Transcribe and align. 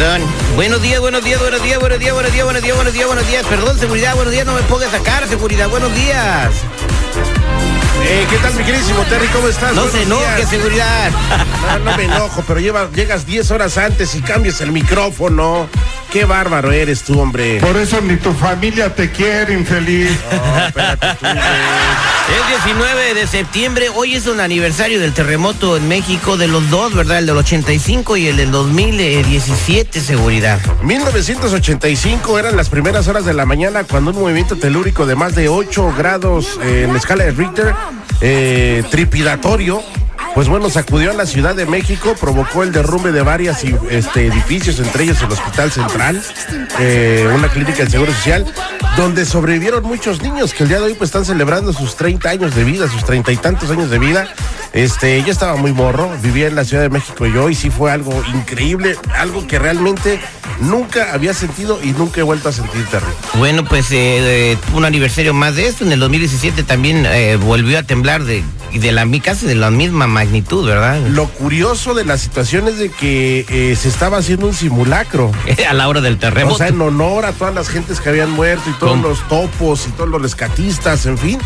Perdón. 0.00 0.22
Buenos 0.56 0.80
días, 0.80 0.98
buenos 0.98 1.22
días, 1.22 1.38
buenos 1.38 1.62
días, 1.62 1.78
buenos 1.78 1.98
días, 1.98 2.14
buenos 2.14 2.32
días, 2.32 2.44
buenos 2.46 2.62
días, 2.62 2.74
buenos 2.74 2.92
días, 2.94 3.06
buenos 3.06 3.28
días. 3.28 3.44
Perdón, 3.44 3.78
seguridad, 3.78 4.14
buenos 4.14 4.32
días, 4.32 4.46
no 4.46 4.54
me 4.54 4.62
pongas 4.62 4.90
sacar, 4.90 5.28
seguridad, 5.28 5.68
buenos 5.68 5.94
días. 5.94 6.54
Eh, 8.08 8.26
¿Qué 8.30 8.38
tal, 8.38 8.54
mi 8.54 8.64
queridísimo 8.64 9.02
Terry? 9.10 9.26
¿Cómo 9.26 9.48
estás? 9.48 9.74
No 9.74 9.86
se 9.88 10.04
enoje, 10.04 10.36
días. 10.36 10.48
seguridad. 10.48 11.10
No, 11.84 11.90
no 11.90 11.96
me 11.98 12.04
enojo, 12.04 12.42
pero 12.48 12.60
lleva- 12.60 12.88
llegas 12.94 13.26
10 13.26 13.50
horas 13.50 13.76
antes 13.76 14.14
y 14.14 14.22
cambias 14.22 14.62
el 14.62 14.72
micrófono. 14.72 15.68
Qué 16.10 16.24
bárbaro 16.24 16.72
eres 16.72 17.04
tú, 17.04 17.20
hombre. 17.20 17.58
Por 17.60 17.76
eso 17.76 18.00
ni 18.00 18.16
tu 18.16 18.32
familia 18.32 18.92
te 18.94 19.12
quiere, 19.12 19.54
infeliz. 19.54 20.10
No, 20.32 20.64
espérate 20.64 21.06
tú. 21.20 21.26
Es 21.26 22.64
19 22.64 23.14
de 23.14 23.26
septiembre, 23.26 23.88
hoy 23.94 24.14
es 24.14 24.26
un 24.28 24.38
aniversario 24.38 25.00
del 25.00 25.12
terremoto 25.12 25.76
en 25.76 25.88
México 25.88 26.36
de 26.36 26.46
los 26.46 26.68
dos, 26.70 26.94
¿verdad? 26.94 27.18
El 27.18 27.26
del 27.26 27.36
85 27.36 28.16
y 28.16 28.28
el 28.28 28.36
del 28.36 28.52
2017, 28.52 30.00
seguridad. 30.00 30.60
1985 30.82 32.38
eran 32.38 32.56
las 32.56 32.68
primeras 32.68 33.08
horas 33.08 33.24
de 33.24 33.34
la 33.34 33.46
mañana 33.46 33.82
cuando 33.84 34.12
un 34.12 34.20
movimiento 34.20 34.56
telúrico 34.56 35.06
de 35.06 35.16
más 35.16 35.34
de 35.34 35.48
8 35.48 35.94
grados 35.96 36.58
eh, 36.62 36.84
en 36.84 36.92
la 36.92 36.98
escala 36.98 37.24
de 37.24 37.32
Richter, 37.32 37.74
eh, 38.20 38.84
tripidatorio, 38.90 39.82
pues 40.34 40.48
bueno, 40.48 40.70
sacudió 40.70 41.10
a 41.10 41.14
la 41.14 41.26
Ciudad 41.26 41.54
de 41.54 41.66
México, 41.66 42.14
provocó 42.18 42.62
el 42.62 42.72
derrumbe 42.72 43.12
de 43.12 43.22
varios 43.22 43.58
este, 43.90 44.26
edificios, 44.26 44.78
entre 44.78 45.04
ellos 45.04 45.20
el 45.22 45.32
Hospital 45.32 45.72
Central, 45.72 46.22
eh, 46.78 47.28
una 47.34 47.48
clínica 47.48 47.78
del 47.78 47.90
Seguro 47.90 48.12
Social, 48.12 48.46
donde 48.96 49.24
sobrevivieron 49.24 49.84
muchos 49.84 50.22
niños 50.22 50.54
que 50.54 50.62
el 50.62 50.68
día 50.68 50.78
de 50.78 50.84
hoy 50.84 50.94
pues 50.94 51.08
están 51.08 51.24
celebrando 51.24 51.72
sus 51.72 51.96
30 51.96 52.30
años 52.30 52.54
de 52.54 52.64
vida, 52.64 52.88
sus 52.88 53.04
treinta 53.04 53.32
y 53.32 53.36
tantos 53.36 53.70
años 53.70 53.90
de 53.90 53.98
vida. 53.98 54.28
Este, 54.72 55.22
yo 55.24 55.32
estaba 55.32 55.56
muy 55.56 55.72
morro, 55.72 56.10
vivía 56.22 56.46
en 56.46 56.54
la 56.54 56.64
Ciudad 56.64 56.82
de 56.82 56.90
México 56.90 57.26
yo 57.26 57.50
y 57.50 57.54
sí 57.54 57.70
fue 57.70 57.90
algo 57.90 58.22
increíble, 58.34 58.96
algo 59.16 59.46
que 59.46 59.58
realmente 59.58 60.20
nunca 60.60 61.12
había 61.12 61.34
sentido 61.34 61.80
y 61.82 61.92
nunca 61.92 62.20
he 62.20 62.22
vuelto 62.22 62.48
a 62.48 62.52
sentir 62.52 62.84
terrible. 62.86 63.14
Bueno, 63.34 63.64
pues 63.64 63.90
eh, 63.90 64.52
eh, 64.52 64.58
un 64.74 64.84
aniversario 64.84 65.34
más 65.34 65.56
de 65.56 65.66
esto. 65.66 65.84
En 65.84 65.92
el 65.92 66.00
2017 66.00 66.62
también 66.62 67.04
eh, 67.06 67.36
volvió 67.36 67.78
a 67.78 67.82
temblar 67.82 68.24
de, 68.24 68.44
de 68.72 68.92
la 68.92 69.06
casi 69.22 69.46
de 69.46 69.54
la 69.54 69.70
misma 69.70 70.06
magnitud, 70.06 70.66
¿verdad? 70.66 71.00
Lo 71.08 71.26
curioso 71.28 71.94
de 71.94 72.04
la 72.04 72.16
situación 72.16 72.68
es 72.68 72.78
de 72.78 72.90
que 72.90 73.44
eh, 73.48 73.76
se 73.76 73.88
estaba 73.88 74.18
haciendo 74.18 74.46
un 74.46 74.54
simulacro. 74.54 75.32
a 75.68 75.74
la 75.74 75.88
hora 75.88 76.00
del 76.00 76.18
terremoto. 76.18 76.54
O 76.54 76.58
sea, 76.58 76.68
en 76.68 76.80
honor 76.80 77.24
a 77.24 77.32
todas 77.32 77.54
las 77.54 77.68
gentes 77.68 78.00
que 78.00 78.08
habían 78.08 78.30
muerto 78.30 78.70
y 78.70 78.72
todos 78.74 78.92
¿Cómo? 78.92 79.08
los 79.08 79.28
topos 79.28 79.86
y 79.88 79.90
todos 79.90 80.08
los 80.08 80.22
rescatistas, 80.22 81.06
en 81.06 81.18
fin. 81.18 81.40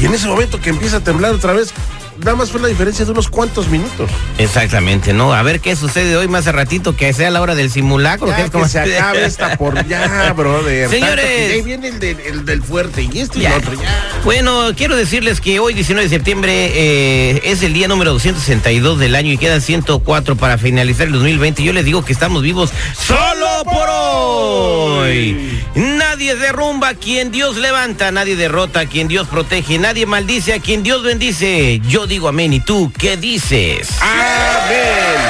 Y 0.00 0.06
en 0.06 0.14
ese 0.14 0.26
momento 0.26 0.60
que 0.60 0.70
empieza 0.70 0.96
a 0.96 1.00
temblar 1.00 1.32
otra 1.32 1.52
vez, 1.52 1.72
nada 2.18 2.36
más 2.36 2.50
fue 2.50 2.60
la 2.60 2.68
diferencia 2.68 3.04
de 3.04 3.10
unos 3.12 3.28
cuantos 3.28 3.68
minutos. 3.68 4.10
Exactamente, 4.38 5.12
¿no? 5.12 5.32
A 5.34 5.42
ver 5.42 5.60
qué 5.60 5.76
sucede 5.76 6.16
hoy 6.16 6.28
más 6.28 6.46
a 6.46 6.52
ratito, 6.52 6.96
que 6.96 7.12
sea 7.12 7.30
la 7.30 7.40
hora 7.40 7.54
del 7.54 7.70
simulacro. 7.70 8.28
Ya 8.28 8.36
que 8.36 8.42
es 8.42 8.50
como 8.50 8.64
que 8.64 8.70
se 8.70 8.80
acabe 8.80 9.24
esta 9.24 9.56
por 9.56 9.86
ya, 9.86 10.32
brother. 10.32 10.88
Señores. 10.90 11.24
Que 11.24 11.52
ahí 11.54 11.62
viene 11.62 11.88
el, 11.88 11.98
de- 12.00 12.28
el 12.28 12.44
del 12.44 12.62
fuerte 12.62 13.02
y 13.02 13.18
este 13.20 13.40
y 13.40 13.46
el 13.46 13.52
otro, 13.52 13.74
ya. 13.74 14.20
Bueno, 14.24 14.70
quiero 14.76 14.96
decirles 14.96 15.40
que 15.40 15.58
hoy, 15.60 15.74
19 15.74 16.08
de 16.08 16.14
septiembre, 16.16 16.70
eh, 16.74 17.40
es 17.44 17.62
el 17.62 17.72
día 17.74 17.88
número 17.88 18.12
262 18.12 18.98
del 18.98 19.14
año 19.14 19.32
y 19.32 19.38
quedan 19.38 19.60
104 19.60 20.36
para 20.36 20.58
finalizar 20.58 21.06
el 21.06 21.12
2020. 21.14 21.62
Yo 21.62 21.72
les 21.72 21.84
digo 21.84 22.04
que 22.04 22.12
estamos 22.12 22.42
vivos 22.42 22.70
solo 22.96 23.64
por 23.64 23.88
hoy. 23.90 25.62
Nadie 25.74 26.34
derrumba 26.36 26.90
a 26.90 26.94
quien 26.94 27.30
Dios 27.30 27.56
levanta, 27.56 28.10
nadie 28.12 28.36
derrota 28.36 28.80
a 28.80 28.86
quien 28.86 29.08
Dios 29.08 29.26
protege, 29.28 29.78
nadie 29.78 30.06
maldice 30.06 30.52
a 30.54 30.60
quien 30.60 30.82
Dios 30.82 31.02
bendice. 31.02 31.80
Yo 31.88 32.03
digo 32.06 32.28
amén 32.28 32.52
y 32.52 32.60
tú, 32.60 32.92
¿qué 32.98 33.16
dices? 33.16 33.88
Amén. 34.00 35.20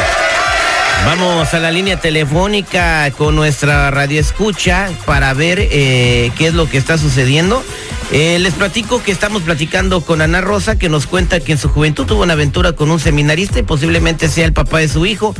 Vamos 1.06 1.52
a 1.52 1.58
la 1.58 1.70
línea 1.70 2.00
telefónica 2.00 3.10
con 3.18 3.36
nuestra 3.36 3.90
radio 3.90 4.18
escucha 4.20 4.88
para 5.04 5.34
ver 5.34 5.58
eh, 5.60 6.30
qué 6.38 6.46
es 6.46 6.54
lo 6.54 6.68
que 6.68 6.78
está 6.78 6.96
sucediendo. 6.96 7.62
Eh, 8.10 8.38
les 8.38 8.54
platico 8.54 9.02
que 9.02 9.12
estamos 9.12 9.42
platicando 9.42 10.00
con 10.02 10.22
Ana 10.22 10.40
Rosa, 10.40 10.78
que 10.78 10.88
nos 10.88 11.06
cuenta 11.06 11.40
que 11.40 11.52
en 11.52 11.58
su 11.58 11.68
juventud 11.68 12.06
tuvo 12.06 12.22
una 12.22 12.32
aventura 12.34 12.72
con 12.72 12.90
un 12.90 13.00
seminarista 13.00 13.58
y 13.58 13.62
posiblemente 13.64 14.28
sea 14.28 14.44
el 14.46 14.52
papá 14.52 14.78
de 14.78 14.88
su 14.88 15.04
hijo. 15.04 15.34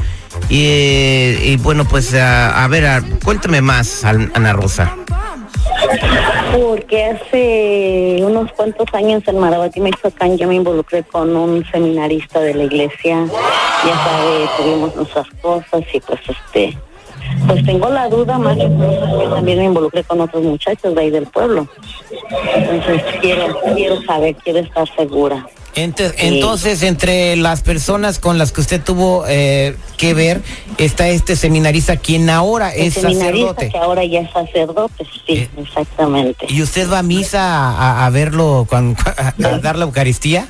Y, 0.49 0.65
eh, 0.66 1.41
y 1.45 1.56
bueno, 1.56 1.87
pues 1.87 2.12
a, 2.15 2.62
a 2.65 2.69
ver, 2.69 2.87
a- 2.87 3.03
cuéntame 3.22 3.61
más, 3.61 4.05
An- 4.05 4.33
Ana 4.34 4.53
Rosa. 4.53 4.97
Porque 6.53 7.05
hace 7.05 8.19
unos 8.25 8.53
cuantos 8.53 8.87
años 8.93 9.22
en 9.27 9.39
Marabati, 9.39 9.81
Michoacán, 9.81 10.37
yo 10.39 10.49
me 10.49 10.55
involucré 10.55 11.03
con 11.03 11.34
un 11.37 11.65
seminarista 11.71 12.41
de 12.41 12.55
la 12.55 12.65
iglesia. 12.65 13.27
Ya 13.84 14.05
sabe, 14.05 14.49
tuvimos 14.56 14.97
nuestras 14.97 15.27
cosas 15.43 15.83
y 15.93 16.00
pues 16.00 16.21
este, 16.28 16.78
pues 17.47 17.65
tengo 17.65 17.89
la 17.91 18.09
duda 18.09 18.39
más 18.39 18.56
que 18.56 18.69
también 19.31 19.59
me 19.59 19.65
involucré 19.65 20.03
con 20.05 20.21
otros 20.21 20.43
muchachos 20.43 20.95
de 20.95 21.00
ahí 21.00 21.11
del 21.11 21.27
pueblo. 21.27 21.67
Entonces 22.55 23.03
quiero, 23.21 23.59
quiero 23.75 24.03
saber, 24.03 24.34
quiero 24.37 24.61
estar 24.61 24.89
segura. 24.97 25.47
Ente- 25.75 26.15
Entonces, 26.19 26.84
entre 26.84 27.34
las 27.34 27.62
personas 27.62 28.21
con 28.21 28.39
las 28.39 28.53
que 28.53 28.61
usted 28.61 28.81
tuvo 28.81 29.25
eh, 29.27 29.75
que 29.97 30.15
ver, 30.15 30.41
está 30.78 31.09
este 31.09 31.34
seminarista, 31.34 31.97
quien 31.97 32.31
ahora 32.31 32.72
El 32.72 32.87
es 32.87 32.95
seminarista 32.95 33.55
sacerdote. 33.55 33.69
que 33.71 33.78
ahora 33.78 34.05
ya 34.05 34.21
es 34.21 34.31
sacerdote, 34.31 35.05
sí, 35.27 35.33
Eh, 35.34 35.49
exactamente. 35.56 36.47
¿Y 36.49 36.62
usted 36.62 36.89
va 36.89 37.01
a 37.01 37.03
misa 37.03 38.05
a, 38.06 38.09
verlo, 38.11 38.69
a 38.71 39.59
dar 39.59 39.77
la 39.77 39.84
Eucaristía? 39.87 40.47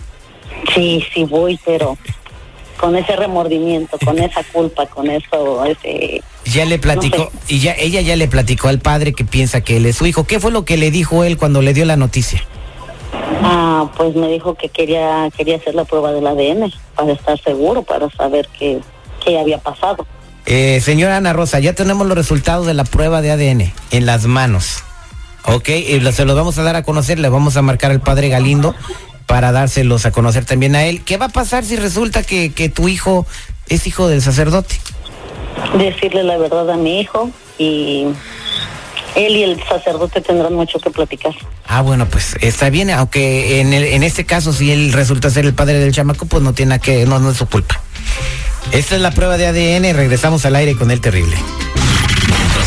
Sí, 0.75 1.03
sí 1.15 1.25
voy, 1.25 1.59
pero 1.65 1.97
con 2.79 2.97
ese 2.97 3.17
remordimiento, 3.17 3.99
con 4.05 4.19
esa 4.19 4.43
culpa, 4.53 4.87
con 4.87 5.11
eso, 5.11 5.65
ese... 5.65 6.23
Ya 6.45 6.65
le 6.65 6.79
platicó, 6.79 7.17
No 7.19 7.31
y 7.49 7.61
ya 7.61 7.73
ella 7.79 8.01
ya 8.03 8.17
le 8.17 8.29
platicó 8.29 8.69
al 8.69 8.79
padre 8.81 9.13
que 9.15 9.25
piensa 9.25 9.61
que 9.63 9.77
él 9.79 9.87
es 9.87 9.97
su 9.97 10.07
hijo. 10.07 10.25
¿Qué 10.25 10.41
fue 10.41 10.51
lo 10.51 10.65
que 10.65 10.77
le 10.77 10.91
dijo 10.91 11.25
él 11.25 11.37
cuando 11.39 11.63
le 11.63 11.73
dio 11.73 11.85
la 11.85 11.97
noticia? 11.97 12.45
Ah, 13.43 13.91
pues 13.97 14.15
me 14.15 14.29
dijo 14.29 14.55
que 14.55 14.69
quería 14.69 15.29
quería 15.37 15.57
hacer 15.57 15.75
la 15.75 15.85
prueba 15.85 16.13
del 16.13 16.27
ADN 16.27 16.73
para 16.95 17.13
estar 17.13 17.41
seguro, 17.43 17.83
para 17.83 18.09
saber 18.11 18.49
qué, 18.59 18.81
qué 19.25 19.39
había 19.39 19.59
pasado. 19.59 20.07
Eh, 20.47 20.81
señora 20.83 21.17
Ana 21.17 21.33
Rosa, 21.33 21.59
ya 21.61 21.73
tenemos 21.73 22.07
los 22.07 22.17
resultados 22.17 22.67
de 22.67 22.75
la 22.75 22.85
prueba 22.85 23.23
de 23.23 23.31
ADN 23.31 23.73
en 23.91 24.07
las 24.07 24.27
manos. 24.27 24.83
Ok, 25.47 25.69
y 25.71 26.01
lo- 26.01 26.13
se 26.13 26.25
los 26.25 26.37
vamos 26.37 26.59
a 26.59 26.63
dar 26.63 26.77
a 26.77 26.83
conocer, 26.83 27.19
le 27.19 27.29
vamos 27.29 27.57
a 27.57 27.63
marcar 27.63 27.91
al 27.91 28.01
padre 28.01 28.29
Galindo 28.29 28.75
para 29.27 29.53
dárselos 29.53 30.07
a 30.07 30.11
conocer 30.13 30.45
también 30.45 30.75
a 30.77 30.85
él. 30.85 31.03
¿Qué 31.03 31.17
va 31.17 31.27
a 31.27 31.31
pasar 31.31 31.65
si 31.65 31.77
resulta 31.77 32.23
que, 32.23 32.53
que 32.53 32.69
tu 32.69 32.89
hijo 32.89 33.27
es 33.69 33.87
hijo 33.87 34.09
del 34.09 34.23
sacerdote? 34.23 34.77
Decirle 35.79 36.23
la 36.25 36.37
verdad 36.37 36.71
a 36.71 36.77
mi 36.77 37.01
hijo 37.01 37.31
y 37.59 38.07
él 39.15 39.37
y 39.37 39.43
el 39.45 39.63
sacerdote 39.69 40.21
tendrán 40.21 40.55
mucho 40.55 40.79
que 40.81 40.91
platicar. 40.91 41.33
Ah, 41.67 41.81
bueno, 41.81 42.07
pues 42.09 42.35
está 42.41 42.69
bien, 42.71 42.91
aunque 42.91 43.61
en, 43.61 43.73
el- 43.73 43.85
en 43.85 44.03
este 44.03 44.27
caso, 44.27 44.53
si 44.53 44.71
él 44.73 44.93
resulta 44.93 45.31
ser 45.31 45.47
el 45.47 45.55
padre 45.55 45.79
del 45.79 45.93
chamaco, 45.93 46.27
pues 46.27 46.43
no 46.43 46.53
tiene 46.53 46.79
que, 46.81 47.07
no, 47.07 47.19
no 47.21 47.31
es 47.31 47.37
su 47.37 47.47
culpa. 47.47 47.81
Esta 48.73 48.97
es 48.97 49.01
la 49.01 49.13
prueba 49.13 49.37
de 49.37 49.47
ADN, 49.47 49.95
regresamos 49.95 50.45
al 50.47 50.57
aire 50.57 50.77
con 50.77 50.91
el 50.91 51.01
terrible. 51.01 51.37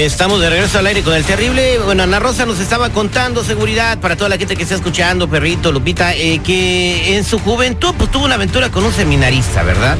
Estamos 0.00 0.40
de 0.40 0.48
regreso 0.48 0.78
al 0.78 0.86
aire 0.86 1.02
con 1.02 1.14
el 1.14 1.22
terrible. 1.22 1.78
Bueno, 1.80 2.02
Ana 2.04 2.18
Rosa 2.18 2.46
nos 2.46 2.58
estaba 2.60 2.88
contando 2.90 3.44
seguridad 3.44 3.98
para 3.98 4.16
toda 4.16 4.30
la 4.30 4.38
gente 4.38 4.56
que 4.56 4.62
está 4.62 4.74
escuchando, 4.74 5.28
perrito, 5.28 5.70
Lupita, 5.70 6.14
eh, 6.14 6.40
que 6.42 7.14
en 7.16 7.24
su 7.24 7.38
juventud 7.38 7.94
pues 7.98 8.10
tuvo 8.10 8.24
una 8.24 8.36
aventura 8.36 8.70
con 8.70 8.84
un 8.84 8.92
seminarista, 8.92 9.62
¿verdad? 9.62 9.96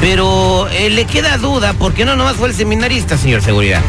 Pero 0.00 0.68
eh, 0.68 0.88
le 0.88 1.04
queda 1.04 1.36
duda, 1.36 1.74
porque 1.74 2.06
no 2.06 2.16
nomás 2.16 2.36
fue 2.36 2.48
el 2.48 2.54
seminarista, 2.54 3.18
señor 3.18 3.42
seguridad. 3.42 3.82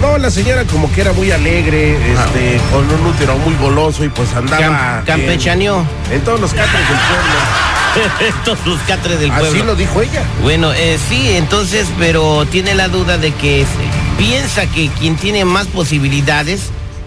No, 0.00 0.16
la 0.16 0.30
señora 0.30 0.64
como 0.64 0.90
que 0.92 1.02
era 1.02 1.12
muy 1.12 1.30
alegre, 1.32 1.92
este, 1.92 2.58
con 2.72 2.84
un 2.90 3.06
útero 3.06 3.36
muy 3.38 3.54
goloso 3.56 4.04
y 4.04 4.08
pues 4.08 4.32
andaba. 4.34 5.02
Cam- 5.02 5.04
campechaneó. 5.04 5.84
En, 6.10 6.14
en 6.14 6.20
todos 6.24 6.40
los 6.40 6.50
catres 6.54 6.72
del 6.72 6.98
pueblo. 6.98 7.68
Todos 8.44 8.64
los 8.66 8.78
catres 8.82 9.18
del 9.18 9.30
pueblo. 9.30 9.48
Así 9.48 9.62
lo 9.62 9.74
dijo 9.74 10.00
ella. 10.02 10.22
Bueno, 10.42 10.72
eh, 10.72 10.98
sí, 11.08 11.32
entonces, 11.32 11.88
pero 11.98 12.46
tiene 12.46 12.74
la 12.74 12.86
duda 12.88 13.18
de 13.18 13.32
que 13.32 13.66
piensa 14.18 14.66
que 14.66 14.88
quien 14.98 15.16
tiene 15.16 15.44
más 15.46 15.66
posibilidades 15.68 16.64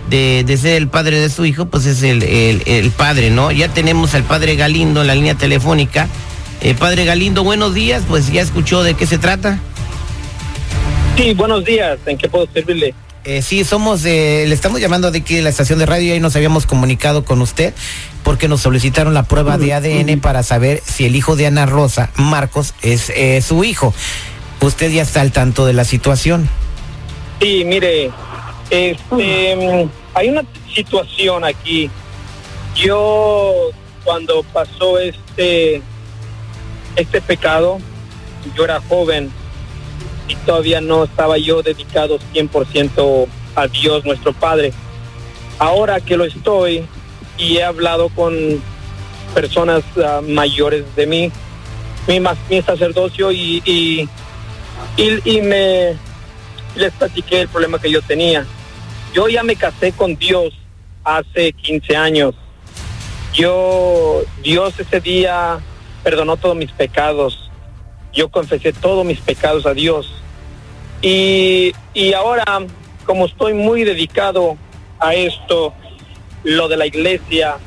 de, 0.10 0.44
de 0.46 0.58
ser 0.58 0.74
el 0.78 0.88
padre 0.88 1.20
de 1.20 1.30
su 1.30 1.46
hijo, 1.46 1.66
pues 1.68 1.86
es 1.86 2.02
el, 2.02 2.24
el- 2.24 2.64
el 2.66 2.90
padre, 2.92 3.30
¿no? 3.30 3.52
Ya 3.52 3.68
tenemos 3.68 4.16
al 4.16 4.24
padre 4.24 4.56
Galindo 4.56 5.02
en 5.02 5.08
la 5.08 5.16
línea 5.16 5.36
telefónica. 5.36 6.08
Eh, 6.62 6.74
padre 6.74 7.06
Galindo, 7.06 7.44
buenos 7.44 7.74
días, 7.74 8.04
pues 8.08 8.32
ya 8.32 8.42
escuchó 8.42 8.82
de 8.84 8.94
qué 8.96 9.06
se 9.06 9.18
trata. 9.20 9.60
Sí, 11.18 11.34
buenos 11.34 11.64
días. 11.66 12.00
¿En 12.06 12.18
qué 12.18 12.28
puedo 12.30 12.48
servirle? 12.52 12.94
Eh, 13.24 13.42
sí, 13.44 13.64
somos, 13.64 14.04
eh, 14.06 14.46
le 14.48 14.56
estamos 14.56 14.80
llamando 14.82 15.12
de 15.12 15.20
aquí 15.20 15.36
de 15.36 15.42
la 15.44 15.50
estación 15.50 15.78
de 15.78 15.86
radio 15.86 16.08
y 16.08 16.12
ahí 16.12 16.20
nos 16.20 16.36
habíamos 16.36 16.66
comunicado 16.66 17.24
con 17.24 17.40
usted 17.42 17.74
porque 18.24 18.48
nos 18.48 18.62
solicitaron 18.62 19.14
la 19.14 19.24
prueba 19.24 19.58
de 19.60 19.74
ADN 19.74 20.20
para 20.20 20.42
saber 20.42 20.82
si 20.84 21.06
el 21.06 21.16
hijo 21.16 21.36
de 21.36 21.46
Ana 21.46 21.66
Rosa, 21.68 22.10
Marcos, 22.16 22.74
es 22.82 23.12
eh, 23.16 23.42
su 23.42 23.64
hijo. 23.64 23.94
Usted 24.62 24.92
ya 24.92 25.04
está 25.04 25.22
al 25.22 25.32
tanto 25.32 25.66
de 25.68 25.74
la 25.74 25.84
situación. 25.86 26.50
Sí, 27.42 27.66
mire, 27.66 28.12
este, 28.70 29.56
mm, 29.56 29.90
hay 30.14 30.30
una 30.30 30.44
situación 30.76 31.44
aquí. 31.44 31.90
Yo, 32.76 33.72
cuando 34.04 34.44
pasó 34.44 35.00
este, 35.00 35.82
este 36.96 37.20
pecado, 37.20 37.80
yo 38.56 38.64
era 38.64 38.80
joven 38.88 39.32
y 40.28 40.36
todavía 40.36 40.82
no 40.82 41.06
estaba 41.06 41.40
yo 41.40 41.64
dedicado 41.64 42.20
100% 42.32 43.28
a 43.56 43.68
Dios, 43.68 44.06
nuestro 44.06 44.34
Padre. 44.34 44.72
Ahora 45.58 46.00
que 46.00 46.18
lo 46.18 46.26
estoy 46.26 46.86
y 47.40 47.58
he 47.58 47.64
hablado 47.64 48.10
con 48.10 48.36
personas 49.34 49.84
ah, 49.98 50.22
mayores 50.24 50.86
de 50.96 51.08
mí, 51.08 51.32
mi, 52.08 52.20
mi 52.20 52.62
sacerdocio 52.62 53.32
y, 53.32 53.64
y, 53.66 54.08
y 55.26 55.42
me 55.42 55.98
les 56.76 56.92
platiqué 56.94 57.42
el 57.42 57.48
problema 57.48 57.80
que 57.80 57.92
yo 57.92 58.02
tenía. 58.02 58.46
Yo 59.14 59.28
ya 59.28 59.44
me 59.44 59.56
casé 59.56 59.92
con 59.92 60.16
Dios 60.16 60.54
hace 61.04 61.54
15 61.54 61.96
años. 61.96 62.36
Yo, 63.34 64.22
Dios 64.42 64.80
ese 64.80 65.00
día 65.00 65.60
perdonó 66.04 66.38
todos 66.38 66.56
mis 66.56 66.72
pecados. 66.72 67.50
Yo 68.14 68.30
confesé 68.30 68.74
todos 68.74 69.06
mis 69.06 69.20
pecados 69.20 69.66
a 69.66 69.74
Dios. 69.74 70.14
Y, 71.02 71.74
y 71.94 72.14
ahora, 72.14 72.46
como 73.06 73.26
estoy 73.26 73.54
muy 73.54 73.84
dedicado 73.84 74.58
a 75.00 75.14
esto, 75.16 75.74
lo 76.44 76.68
de 76.68 76.78
la 76.78 76.86
iglesia, 76.86 77.58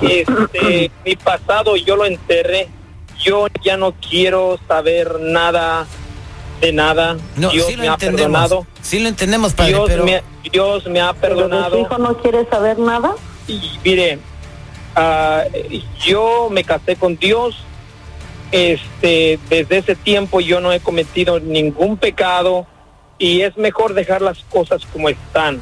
este, 0.00 0.90
mi 1.04 1.16
pasado 1.16 1.76
yo 1.76 1.96
lo 1.96 2.04
enterré. 2.04 2.68
Yo 3.20 3.46
ya 3.64 3.76
no 3.76 3.92
quiero 3.92 4.58
saber 4.68 5.20
nada 5.20 5.86
de 6.60 6.72
nada. 6.72 7.16
No, 7.36 7.50
Dios 7.50 7.66
sí 7.66 7.76
lo 7.76 7.82
me 7.82 7.88
ha 7.88 7.92
entendemos. 7.94 8.40
perdonado. 8.42 8.66
Sí 8.82 8.98
lo 9.00 9.08
entendemos, 9.08 9.52
padre, 9.54 9.72
Dios, 9.72 9.84
pero 9.88 10.04
me, 10.04 10.22
Dios 10.50 10.86
me 10.86 11.00
ha 11.00 11.12
¿Pero 11.14 11.36
perdonado. 11.36 11.78
hijo 11.80 11.98
no 11.98 12.16
quiere 12.18 12.46
saber 12.48 12.78
nada? 12.78 13.14
Y 13.48 13.60
mire, 13.84 14.18
ah, 14.96 15.42
yo 16.04 16.48
me 16.50 16.64
casé 16.64 16.96
con 16.96 17.16
Dios. 17.16 17.56
Este, 18.52 19.38
desde 19.48 19.78
ese 19.78 19.96
tiempo 19.96 20.40
yo 20.40 20.60
no 20.60 20.70
he 20.72 20.78
cometido 20.80 21.40
ningún 21.40 21.96
pecado 21.96 22.66
y 23.18 23.40
es 23.40 23.56
mejor 23.56 23.94
dejar 23.94 24.22
las 24.22 24.38
cosas 24.44 24.86
como 24.92 25.08
están. 25.08 25.60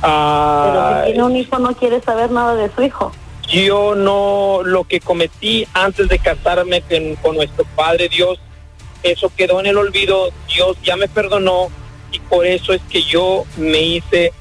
Pero 0.00 0.12
Ah, 0.12 1.02
si 1.06 1.12
tiene 1.12 1.24
un 1.24 1.36
hijo 1.36 1.58
no 1.58 1.74
quiere 1.74 2.02
saber 2.02 2.30
nada 2.30 2.54
de 2.56 2.70
su 2.74 2.82
hijo. 2.82 3.12
yo 3.48 3.94
no 3.94 4.60
lo 4.64 4.84
que 4.84 5.00
cometí 5.00 5.66
antes 5.72 6.08
de 6.08 6.18
casarme 6.18 6.82
con, 6.82 7.14
con 7.16 7.36
nuestro 7.36 7.64
Padre 7.76 8.08
Dios, 8.08 8.38
eso 9.02 9.32
quedó 9.36 9.60
en 9.60 9.66
el 9.66 9.76
olvido. 9.76 10.30
Dios 10.54 10.76
ya 10.82 10.96
me 10.96 11.08
perdonó 11.08 11.68
y 12.10 12.18
por 12.20 12.46
eso 12.46 12.72
es 12.72 12.80
que 12.90 13.02
yo 13.02 13.44
me 13.56 13.80
hice 13.80 14.32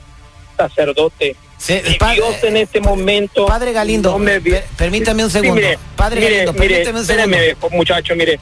sacerdote. 0.58 1.36
Se- 1.58 1.84
Si 1.86 1.96
pa- 2.00 2.14
Dios 2.14 2.44
en 2.44 2.58
este 2.58 2.82
momento 2.82 3.46
Padre 3.46 3.72
Galindo, 3.72 4.12
no 4.12 4.20
me 4.20 4.40
permítame 4.78 5.24
un 5.24 5.30
Sí, 5.30 5.38
segundo. 5.40 5.56
mire, 5.56 5.78
Padre 5.96 6.20
mire, 6.22 6.32
Galindo, 6.38 6.54
mire, 6.54 6.68
permítame 6.70 7.00
un 7.00 7.06
segundo. 7.06 7.38
espéreme, 7.38 7.76
muchacho, 7.78 8.16
mire, 8.16 8.40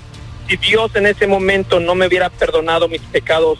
si 0.48 0.56
Dios 0.58 0.96
en 0.96 1.06
ese 1.06 1.28
momento 1.28 1.80
no 1.82 1.96
me 1.96 2.08
hubiera 2.08 2.30
perdonado 2.30 2.88
mis 2.88 3.02
pecados, 3.02 3.60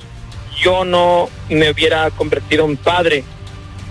yo 0.62 0.86
no 0.86 1.30
me 1.50 1.70
hubiera 1.72 2.10
convertido 2.12 2.66
en 2.66 2.78
padre. 2.78 3.24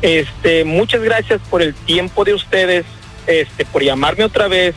Este, 0.01 0.65
muchas 0.65 1.03
gracias 1.03 1.41
por 1.51 1.61
el 1.61 1.75
tiempo 1.75 2.25
de 2.25 2.33
ustedes, 2.35 2.85
este, 3.27 3.65
por 3.67 3.83
llamarme 3.83 4.25
otra 4.25 4.49
vez 4.49 4.75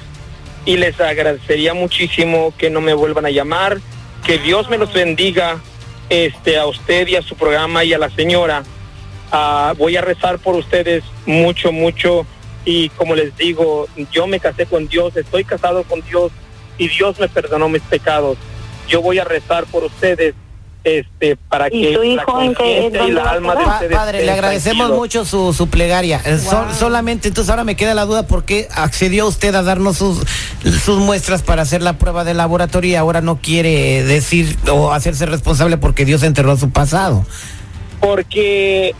y 0.66 0.78
les 0.78 1.00
agradecería 1.00 1.74
muchísimo 1.74 2.54
que 2.58 2.69
no 2.69 2.81
me 2.81 2.94
vuelvan 2.94 3.25
a 3.25 3.30
llamar, 3.30 3.80
que 4.25 4.38
Dios 4.38 4.69
me 4.69 4.78
los 4.78 4.94
bendiga, 4.94 5.60
este, 6.10 6.58
a 6.58 6.66
usted 6.66 7.08
y 7.08 7.16
a 7.16 7.22
su 7.22 7.36
programa 7.36 7.84
y 7.84 7.94
a 7.94 7.98
la 7.98 8.10
señora. 8.10 8.63
Ah, 9.31 9.74
voy 9.78 9.96
a 9.96 10.02
rezar 10.02 10.40
por 10.40 10.56
ustedes 10.56 11.04
mucho, 11.25 11.72
mucho. 11.72 12.25
Y 12.66 12.90
como 12.90 13.16
les 13.16 13.36
digo, 13.38 13.88
yo 14.12 14.28
me 14.28 14.40
casé 14.40 14.66
con 14.66 14.88
Dios, 14.88 15.16
estoy 15.16 15.46
casado 15.46 15.84
con 15.84 16.02
Dios 16.02 16.31
y 16.78 16.90
Dios 16.90 17.19
me 17.19 17.28
perdonó 17.28 17.69
mis 17.69 17.81
pecados. 17.84 18.38
Yo 18.88 19.02
voy 19.02 19.19
a 19.19 19.24
rezar 19.24 19.66
por 19.66 19.84
ustedes 19.84 20.36
este, 20.83 21.36
para 21.36 21.68
¿Y 21.68 21.81
que 21.94 22.16
la 22.16 22.24
conciencia 22.24 23.07
y 23.07 23.12
la 23.12 23.24
a 23.24 23.31
alma 23.33 23.55
de 23.55 23.63
ustedes 23.65 23.96
padre, 23.98 24.25
le 24.25 24.32
agradecemos 24.32 24.89
mucho 24.91 25.25
su, 25.25 25.53
su 25.53 25.67
plegaria. 25.67 26.22
Eh, 26.25 26.38
sol- 26.39 26.74
solamente, 26.74 27.27
entonces 27.27 27.50
ahora 27.51 27.63
me 27.63 27.75
queda 27.75 27.94
la 27.94 28.05
duda 28.05 28.25
por 28.25 28.46
qué 28.46 28.67
accedió 28.74 29.27
usted 29.27 29.53
a 29.53 29.62
darnos 29.62 29.98
sus, 29.98 30.20
sus 30.84 30.98
muestras 30.98 31.44
para 31.44 31.62
hacer 31.62 31.82
la 31.84 31.94
prueba 32.00 32.24
de 32.24 32.34
laboratorio 32.34 32.91
y 32.91 32.96
ahora 32.96 33.22
no 33.22 33.38
quiere 33.38 34.03
decir 34.03 34.58
o 34.72 34.91
hacerse 34.91 35.25
responsable 35.27 35.77
porque 35.77 36.03
Dios 36.05 36.24
enterró 36.24 36.58
su 36.58 36.72
pasado. 36.72 37.25
porque 38.00 38.96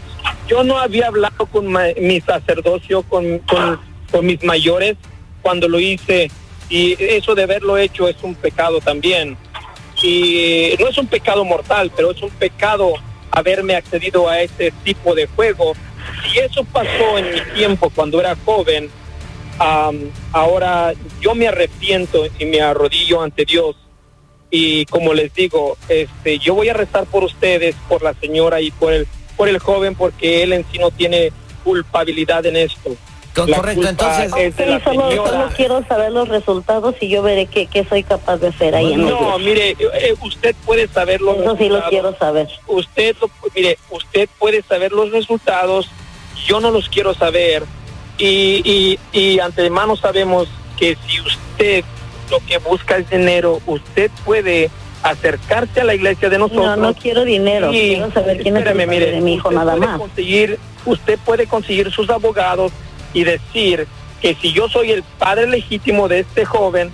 yo 0.48 0.64
no 0.64 0.78
había 0.78 1.08
hablado 1.08 1.46
con 1.48 1.68
ma- 1.68 1.86
mi 2.00 2.22
sacerdocio, 2.22 3.02
con, 3.04 3.40
con, 3.40 3.80
con 4.12 4.26
mis 4.26 4.44
mayores 4.44 4.98
cuando 5.42 5.68
lo 5.68 5.80
hice 5.80 6.30
y 6.70 6.96
eso 7.00 7.34
de 7.36 7.44
haberlo 7.44 7.78
hecho 7.78 8.08
es 8.08 8.16
un 8.22 8.36
pecado 8.36 8.80
también. 8.82 9.36
Y 10.02 10.76
no 10.80 10.88
es 10.88 10.98
un 10.98 11.08
pecado 11.08 11.46
mortal, 11.46 11.92
pero 11.96 12.12
es 12.12 12.22
un 12.22 12.32
pecado 12.32 12.94
haberme 13.30 13.76
accedido 13.76 14.28
a 14.28 14.42
ese 14.42 14.72
tipo 14.84 15.14
de 15.16 15.28
juego. 15.28 15.74
Y 16.34 16.40
eso 16.40 16.64
pasó 16.64 17.18
en 17.18 17.34
mi 17.34 17.42
tiempo 17.54 17.92
cuando 17.94 18.20
era 18.20 18.36
joven. 18.46 18.90
am, 19.60 20.12
ahora 20.32 20.94
yo 21.20 21.36
me 21.36 21.48
arrepiento 21.48 22.26
y 22.40 22.46
me 22.46 22.62
arrodillo 22.62 23.22
ante 23.22 23.46
Dios 23.46 23.76
y 24.52 24.86
como 24.88 25.14
les 25.14 25.34
digo, 25.34 25.78
este, 25.88 26.38
yo 26.38 26.54
voy 26.54 26.68
a 26.68 26.74
rezar 26.74 27.06
por 27.06 27.24
ustedes, 27.24 27.74
por 27.88 28.04
la 28.04 28.14
señora 28.16 28.60
y 28.60 28.70
por 28.70 28.92
el, 28.92 29.08
por 29.38 29.48
el 29.48 29.60
joven, 29.60 29.96
porque 29.96 30.44
él 30.44 30.52
en 30.52 30.66
sí 30.70 30.78
no 30.78 30.92
tiene 30.92 31.32
culpabilidad 31.64 32.46
en 32.46 32.58
esto. 32.58 32.96
Correcto, 33.34 33.74
culpa 33.76 33.90
entonces- 33.90 34.34
es 34.38 34.56
de 34.58 34.66
la 34.66 34.78
Sí, 34.80 34.84
solo, 34.84 35.50
quiero 35.56 35.86
saber 35.88 36.12
los 36.12 36.28
resultados 36.28 36.96
y 37.00 37.08
yo 37.10 37.22
veré 37.22 37.46
qué, 37.46 37.68
qué 37.68 37.86
soy 37.86 38.04
capaz 38.04 38.38
de 38.38 38.50
hacer 38.50 38.76
ahí 38.76 38.94
en 38.94 39.08
No, 39.08 39.40
mire, 39.40 39.72
eh, 39.80 40.14
usted 40.22 40.54
puede 40.66 40.88
saber 40.90 41.22
los 41.22 41.38
Eso 41.38 41.56
sí 41.58 41.70
lo 41.70 41.76
resultados. 41.78 41.90
quiero 41.90 42.18
saber. 42.18 42.48
Usted, 42.68 43.16
lo- 43.22 43.30
mire, 43.56 43.78
usted 43.90 44.28
puede 44.38 44.62
saber 44.64 44.92
los 44.92 45.12
resultados, 45.12 45.88
yo 46.46 46.60
no 46.60 46.72
los 46.72 46.90
quiero 46.90 47.14
saber. 47.14 47.64
Y, 48.18 48.62
y, 49.14 49.18
y 49.18 49.40
antemano 49.40 49.96
sabemos 49.96 50.48
que 50.78 50.98
si 51.08 51.22
usted 51.22 51.84
lo 52.30 52.40
que 52.46 52.58
busca 52.60 52.98
es 52.98 53.10
dinero, 53.10 53.62
usted 53.66 54.12
puede 54.26 54.70
acercarse 55.04 55.82
a 55.82 55.84
la 55.84 55.96
iglesia 55.96 56.30
de 56.30 56.38
nosotros. 56.38 56.66
No, 56.66 56.76
no 56.76 56.94
quiero 56.94 57.24
dinero. 57.26 57.70
Quiero 57.72 58.12
saber 58.12 58.42
quién 58.42 58.56
es 58.58 58.66
el 58.66 58.74
padre 58.74 58.88
mire, 58.88 59.12
de 59.12 59.22
mi 59.22 59.34
hijo 59.36 59.52
nada 59.52 59.76
más. 59.76 59.98
Conseguir, 59.98 60.60
usted 60.86 61.18
puede 61.26 61.48
conseguir 61.48 61.92
sus 61.92 62.10
abogados 62.10 62.72
y 63.14 63.24
decir 63.24 63.88
que 64.22 64.36
si 64.36 64.54
yo 64.54 64.70
soy 64.70 64.92
el 64.92 65.04
padre 65.04 65.48
legítimo 65.48 66.08
de 66.08 66.20
este 66.20 66.46
joven, 66.46 66.92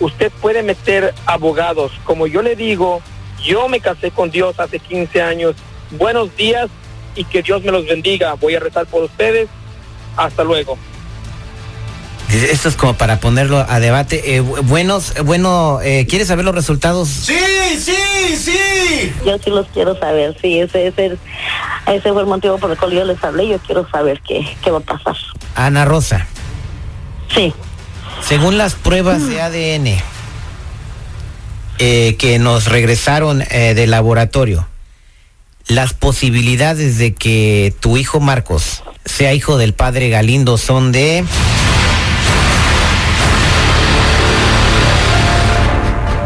usted 0.00 0.32
puede 0.40 0.62
meter 0.62 1.14
abogados. 1.26 1.92
Como 2.04 2.26
yo 2.26 2.42
le 2.42 2.56
digo, 2.56 3.02
yo 3.44 3.68
me 3.68 3.80
casé 3.80 4.10
con 4.10 4.30
Dios 4.30 4.58
hace 4.58 4.78
15 4.78 5.22
años. 5.22 5.54
Buenos 5.90 6.34
días 6.36 6.68
y 7.14 7.24
que 7.24 7.42
Dios 7.42 7.62
me 7.62 7.72
los 7.72 7.86
bendiga. 7.86 8.34
Voy 8.34 8.54
a 8.54 8.60
rezar 8.60 8.86
por 8.86 9.04
ustedes. 9.04 9.48
Hasta 10.16 10.44
luego. 10.44 10.78
Esto 12.32 12.70
es 12.70 12.76
como 12.76 12.94
para 12.94 13.20
ponerlo 13.20 13.64
a 13.68 13.78
debate. 13.78 14.36
Eh, 14.36 14.40
buenos, 14.40 15.12
bueno, 15.24 15.80
eh, 15.82 16.06
¿quieres 16.08 16.28
saber 16.28 16.46
los 16.46 16.54
resultados? 16.54 17.08
Sí, 17.08 17.36
sí, 17.78 18.36
sí. 18.36 19.12
Yo 19.26 19.36
sí 19.38 19.50
los 19.50 19.66
quiero 19.68 19.98
saber, 19.98 20.34
sí, 20.40 20.60
ese, 20.60 20.86
ese, 20.86 21.18
ese 21.86 22.12
fue 22.12 22.22
el 22.22 22.28
motivo 22.28 22.56
por 22.56 22.70
el 22.70 22.78
cual 22.78 22.92
yo 22.92 23.04
les 23.04 23.22
hablé, 23.22 23.48
yo 23.48 23.58
quiero 23.58 23.86
saber 23.90 24.22
qué, 24.26 24.46
qué 24.62 24.70
va 24.70 24.78
a 24.78 24.80
pasar. 24.80 25.16
Ana 25.54 25.84
Rosa. 25.84 26.26
Sí. 27.34 27.52
Según 28.26 28.58
las 28.58 28.74
pruebas 28.74 29.26
de 29.26 29.40
ADN 29.40 30.02
eh, 31.78 32.16
que 32.18 32.38
nos 32.38 32.66
regresaron 32.66 33.42
eh, 33.42 33.72
del 33.74 33.90
laboratorio, 33.90 34.68
las 35.66 35.94
posibilidades 35.94 36.98
de 36.98 37.14
que 37.14 37.74
tu 37.80 37.96
hijo 37.96 38.20
Marcos 38.20 38.84
sea 39.04 39.34
hijo 39.34 39.58
del 39.58 39.74
padre 39.74 40.08
Galindo 40.08 40.56
son 40.58 40.92
de... 40.92 41.24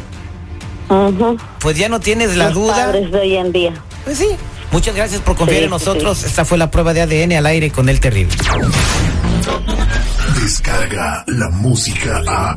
Pues 1.60 1.78
ya 1.78 1.90
no 1.90 2.00
tienes 2.00 2.36
la 2.36 2.46
Los 2.46 2.54
duda. 2.56 2.74
padres 2.76 3.12
de 3.12 3.20
hoy 3.20 3.36
en 3.38 3.52
día. 3.52 3.74
Pues 4.06 4.18
sí. 4.18 4.28
Muchas 4.72 4.96
gracias 4.96 5.22
por 5.22 5.36
confiar 5.36 5.60
Sí, 5.60 5.64
en 5.66 5.70
sí, 5.70 5.72
nosotros. 5.74 6.18
sí. 6.18 6.26
Esta 6.28 6.46
fue 6.46 6.58
la 6.58 6.72
prueba 6.72 6.94
de 6.94 7.02
ADN 7.02 7.34
al 7.38 7.46
aire 7.46 7.70
con 7.72 7.90
el 7.90 8.00
terrible. 8.00 8.36
Descarga 10.42 11.24
la 11.28 11.50
música 11.50 12.22
a. 12.28 12.56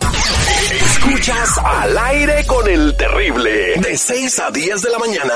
Escuchas 0.84 1.58
al 1.64 1.96
aire 1.98 2.44
con 2.46 2.68
el 2.68 2.96
terrible. 2.96 3.74
De 3.80 3.96
6 3.96 4.38
a 4.40 4.50
10 4.50 4.82
de 4.82 4.90
la 4.90 4.98
mañana. 4.98 5.34